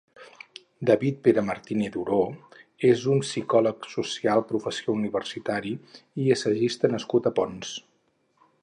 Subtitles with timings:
[0.89, 2.21] David Pere Martínez Oró
[2.89, 5.77] és un psicòleg social, professor universitari
[6.25, 7.77] i assagista nascut a Ponts.